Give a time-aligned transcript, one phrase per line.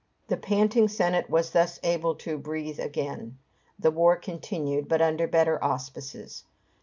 [0.29, 3.37] The panting Senate was thus able to breathe again.
[3.77, 6.43] The war continued, but under better auspices.